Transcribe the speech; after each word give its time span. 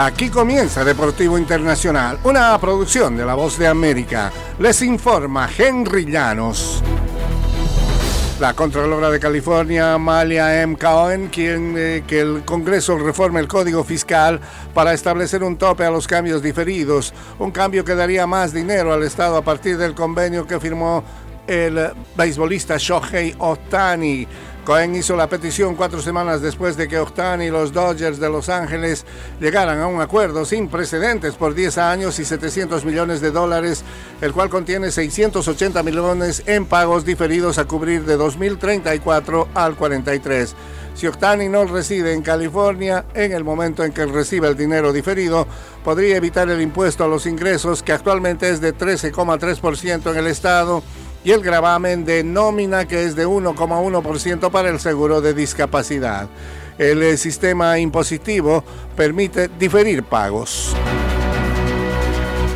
Aquí 0.00 0.30
comienza 0.30 0.84
Deportivo 0.84 1.36
Internacional, 1.36 2.20
una 2.22 2.56
producción 2.60 3.16
de 3.16 3.26
La 3.26 3.34
Voz 3.34 3.58
de 3.58 3.66
América. 3.66 4.30
Les 4.60 4.80
informa 4.82 5.50
Henry 5.58 6.04
Llanos. 6.04 6.80
La 8.38 8.54
Contralora 8.54 9.10
de 9.10 9.18
California, 9.18 9.94
Amalia 9.94 10.62
M. 10.62 10.76
Cohen, 10.76 11.26
quien 11.26 11.74
eh, 11.76 12.04
que 12.06 12.20
el 12.20 12.44
Congreso 12.44 12.96
reforme 12.96 13.40
el 13.40 13.48
Código 13.48 13.82
Fiscal 13.82 14.38
para 14.72 14.94
establecer 14.94 15.42
un 15.42 15.56
tope 15.56 15.84
a 15.84 15.90
los 15.90 16.06
cambios 16.06 16.44
diferidos, 16.44 17.12
un 17.40 17.50
cambio 17.50 17.84
que 17.84 17.96
daría 17.96 18.24
más 18.24 18.52
dinero 18.52 18.92
al 18.92 19.02
Estado 19.02 19.36
a 19.36 19.42
partir 19.42 19.78
del 19.78 19.96
convenio 19.96 20.46
que 20.46 20.60
firmó 20.60 21.02
el 21.48 21.90
beisbolista 22.14 22.76
Shohei 22.78 23.34
Ohtani 23.38 24.28
Cohen 24.68 24.94
hizo 24.96 25.16
la 25.16 25.30
petición 25.30 25.76
cuatro 25.76 26.02
semanas 26.02 26.42
después 26.42 26.76
de 26.76 26.88
que 26.88 26.98
Ohtani 26.98 27.46
y 27.46 27.50
los 27.50 27.72
Dodgers 27.72 28.20
de 28.20 28.28
Los 28.28 28.50
Ángeles 28.50 29.06
llegaran 29.40 29.80
a 29.80 29.86
un 29.86 30.02
acuerdo 30.02 30.44
sin 30.44 30.68
precedentes 30.68 31.36
por 31.36 31.54
10 31.54 31.78
años 31.78 32.18
y 32.18 32.26
700 32.26 32.84
millones 32.84 33.22
de 33.22 33.30
dólares, 33.30 33.82
el 34.20 34.34
cual 34.34 34.50
contiene 34.50 34.90
680 34.90 35.82
millones 35.82 36.42
en 36.44 36.66
pagos 36.66 37.06
diferidos 37.06 37.56
a 37.56 37.64
cubrir 37.64 38.04
de 38.04 38.18
2034 38.18 39.48
al 39.54 39.74
43. 39.74 40.54
Si 40.94 41.06
Ohtani 41.06 41.48
no 41.48 41.64
reside 41.64 42.12
en 42.12 42.20
California, 42.20 43.06
en 43.14 43.32
el 43.32 43.44
momento 43.44 43.84
en 43.84 43.92
que 43.92 44.04
reciba 44.04 44.48
el 44.48 44.56
dinero 44.58 44.92
diferido, 44.92 45.46
podría 45.82 46.18
evitar 46.18 46.50
el 46.50 46.60
impuesto 46.60 47.04
a 47.04 47.08
los 47.08 47.24
ingresos, 47.24 47.82
que 47.82 47.92
actualmente 47.92 48.50
es 48.50 48.60
de 48.60 48.76
13,3% 48.76 50.10
en 50.10 50.18
el 50.18 50.26
estado 50.26 50.82
y 51.24 51.32
el 51.32 51.42
gravamen 51.42 52.04
de 52.04 52.22
nómina 52.24 52.86
que 52.86 53.04
es 53.04 53.16
de 53.16 53.26
1,1% 53.26 54.50
para 54.50 54.70
el 54.70 54.80
seguro 54.80 55.20
de 55.20 55.34
discapacidad. 55.34 56.28
El 56.78 57.02
eh, 57.02 57.16
sistema 57.16 57.78
impositivo 57.78 58.62
permite 58.96 59.48
diferir 59.48 60.04
pagos. 60.04 60.74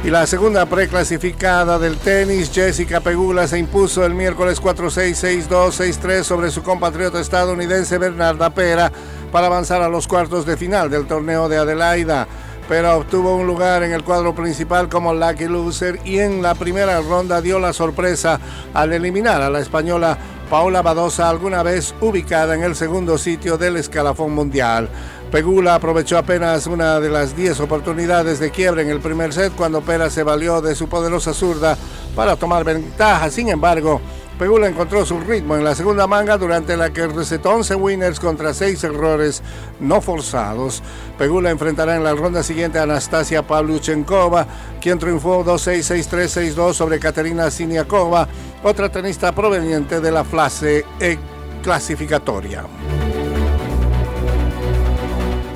Y 0.04 0.10
la 0.10 0.26
segunda 0.26 0.66
preclasificada 0.66 1.78
del 1.78 1.96
tenis, 1.96 2.50
Jessica 2.52 3.00
Pegula, 3.00 3.46
se 3.46 3.58
impuso 3.58 4.04
el 4.04 4.14
miércoles 4.14 4.60
4-6, 4.60 5.46
6-2, 5.48 6.00
6-3 6.02 6.22
sobre 6.24 6.50
su 6.50 6.64
compatriota 6.64 7.20
estadounidense 7.20 7.98
Bernarda 7.98 8.50
Pera 8.50 8.90
para 9.30 9.46
avanzar 9.46 9.80
a 9.80 9.88
los 9.88 10.08
cuartos 10.08 10.44
de 10.44 10.56
final 10.56 10.90
del 10.90 11.06
torneo 11.06 11.48
de 11.48 11.56
Adelaida 11.56 12.26
pero 12.72 12.96
obtuvo 12.96 13.36
un 13.36 13.46
lugar 13.46 13.82
en 13.82 13.92
el 13.92 14.02
cuadro 14.02 14.34
principal 14.34 14.88
como 14.88 15.12
lucky 15.12 15.44
loser 15.44 16.00
y 16.06 16.20
en 16.20 16.40
la 16.40 16.54
primera 16.54 17.02
ronda 17.02 17.42
dio 17.42 17.58
la 17.58 17.74
sorpresa 17.74 18.40
al 18.72 18.94
eliminar 18.94 19.42
a 19.42 19.50
la 19.50 19.60
española 19.60 20.16
Paula 20.48 20.80
Badosa, 20.80 21.28
alguna 21.28 21.62
vez 21.62 21.94
ubicada 22.00 22.54
en 22.54 22.62
el 22.62 22.74
segundo 22.74 23.18
sitio 23.18 23.58
del 23.58 23.76
escalafón 23.76 24.34
mundial. 24.34 24.88
Pegula 25.30 25.74
aprovechó 25.74 26.16
apenas 26.16 26.66
una 26.66 26.98
de 26.98 27.10
las 27.10 27.36
10 27.36 27.60
oportunidades 27.60 28.40
de 28.40 28.50
quiebre 28.50 28.80
en 28.80 28.88
el 28.88 29.00
primer 29.00 29.34
set 29.34 29.52
cuando 29.54 29.82
Pera 29.82 30.08
se 30.08 30.22
valió 30.22 30.62
de 30.62 30.74
su 30.74 30.88
poderosa 30.88 31.34
zurda 31.34 31.76
para 32.16 32.36
tomar 32.36 32.64
ventaja. 32.64 33.28
Sin 33.28 33.50
embargo, 33.50 34.00
Pegula 34.42 34.66
encontró 34.66 35.06
su 35.06 35.20
ritmo 35.20 35.54
en 35.54 35.62
la 35.62 35.72
segunda 35.72 36.08
manga 36.08 36.36
durante 36.36 36.76
la 36.76 36.92
que 36.92 37.06
recetó 37.06 37.50
11 37.50 37.76
winners 37.76 38.18
contra 38.18 38.52
6 38.52 38.82
errores 38.82 39.40
no 39.78 40.00
forzados. 40.00 40.82
Pegula 41.16 41.50
enfrentará 41.50 41.94
en 41.94 42.02
la 42.02 42.12
ronda 42.12 42.42
siguiente 42.42 42.80
a 42.80 42.82
Anastasia 42.82 43.46
Pavluchenkova, 43.46 44.48
quien 44.80 44.98
triunfó 44.98 45.44
2-6, 45.44 46.08
6-3, 46.10 46.56
6-2 46.56 46.72
sobre 46.72 46.98
Katerina 46.98 47.52
Siniakova, 47.52 48.26
otra 48.64 48.90
tenista 48.90 49.30
proveniente 49.30 50.00
de 50.00 50.10
la 50.10 50.24
fase 50.24 50.84
clasificatoria. 51.62 52.64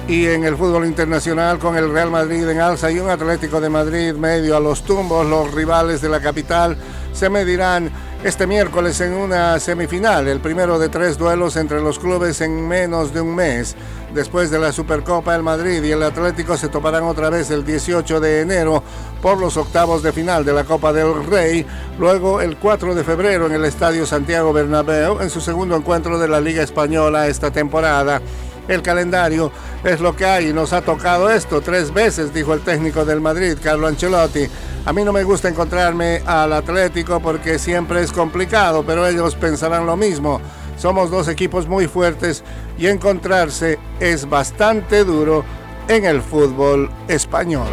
Y 0.07 0.27
en 0.27 0.45
el 0.45 0.57
fútbol 0.57 0.87
internacional 0.87 1.59
con 1.59 1.77
el 1.77 1.93
Real 1.93 2.13
Madrid 2.13 2.49
en 2.49 2.61
alza 2.61 2.93
y 2.93 3.01
un 3.01 3.11
Atlético 3.11 3.61
de 3.61 3.69
Madrid 3.69 4.13
medio 4.13 4.57
a 4.57 4.61
los 4.61 4.85
tumbos, 4.85 5.27
los 5.27 5.53
rivales 5.53 6.01
de 6.01 6.09
la 6.09 6.21
capital 6.21 6.77
se 7.13 7.29
medirán 7.29 7.91
este 8.27 8.49
miércoles 8.49 9.01
en 9.01 9.13
una 9.13 9.61
semifinal, 9.61 10.27
el 10.27 10.41
primero 10.41 10.81
de 10.81 10.89
tres 10.89 11.17
duelos 11.17 11.55
entre 11.55 11.81
los 11.81 12.01
clubes 12.01 12.41
en 12.41 12.67
menos 12.67 13.15
de 13.15 13.21
un 13.21 13.37
mes. 13.37 13.77
Después 14.13 14.51
de 14.51 14.59
la 14.59 14.73
Supercopa, 14.73 15.37
el 15.37 15.45
Madrid 15.45 15.81
y 15.85 15.93
el 15.93 16.03
Atlético 16.03 16.57
se 16.57 16.69
toparán 16.69 17.05
otra 17.05 17.31
vez 17.31 17.53
el 17.53 17.65
18 17.65 18.19
de 18.19 18.41
enero 18.41 18.83
por 19.23 19.39
los 19.39 19.57
octavos 19.57 20.03
de 20.03 20.13
final 20.13 20.45
de 20.45 20.53
la 20.53 20.65
Copa 20.65 20.93
del 20.93 21.25
Rey, 21.25 21.65
luego 22.01 22.41
el 22.41 22.57
4 22.57 22.97
de 22.97 23.05
febrero 23.05 23.47
en 23.47 23.53
el 23.53 23.65
Estadio 23.65 24.05
Santiago 24.07 24.53
Bernabéu 24.53 25.21
en 25.21 25.31
su 25.31 25.41
segundo 25.41 25.77
encuentro 25.77 26.19
de 26.19 26.27
la 26.27 26.41
Liga 26.41 26.65
Española 26.65 27.29
esta 27.29 27.53
temporada. 27.53 28.21
El 28.69 28.83
calendario 28.83 29.53
es 29.85 30.01
lo 30.01 30.17
que 30.17 30.25
hay 30.25 30.49
y 30.49 30.53
nos 30.53 30.73
ha 30.73 30.83
tocado 30.83 31.31
esto 31.31 31.61
tres 31.61 31.93
veces, 31.93 32.35
dijo 32.35 32.53
el 32.53 32.61
técnico 32.61 33.05
del 33.05 33.21
Madrid, 33.21 33.57
Carlo 33.63 33.87
Ancelotti. 33.87 34.49
A 34.85 34.93
mí 34.93 35.05
no 35.05 35.13
me 35.13 35.25
gusta 35.25 35.49
encontrarme 35.49 36.23
al 36.27 36.53
Atlético 36.53 37.21
porque 37.21 37.59
siempre 37.59 38.03
es 38.03 38.13
complicado, 38.13 38.85
pero 38.85 39.07
ellos 39.07 39.35
pensarán 39.35 39.87
lo 39.87 39.97
mismo. 39.97 40.41
Somos 40.77 41.11
dos 41.11 41.29
equipos 41.29 41.67
muy 41.67 41.87
fuertes 41.87 42.45
y 42.79 42.87
encontrarse 42.87 43.79
es 44.01 44.29
bastante 44.29 45.05
duro 45.05 45.45
en 45.89 46.05
el 46.05 46.21
fútbol 46.21 46.91
español. 47.09 47.69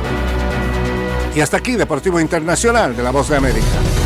Y 1.36 1.42
hasta 1.42 1.58
aquí 1.58 1.75
Deportivo 1.75 2.20
Internacional 2.20 2.96
de 2.96 3.04
la 3.04 3.12
Voz 3.12 3.30
de 3.30 3.38
América. 3.38 4.03